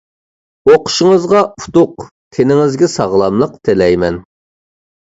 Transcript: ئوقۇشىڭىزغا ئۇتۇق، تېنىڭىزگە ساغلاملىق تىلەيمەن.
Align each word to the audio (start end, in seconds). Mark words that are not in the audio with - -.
ئوقۇشىڭىزغا 0.69 1.43
ئۇتۇق، 1.65 2.09
تېنىڭىزگە 2.39 2.93
ساغلاملىق 2.95 3.57
تىلەيمەن. 3.71 4.21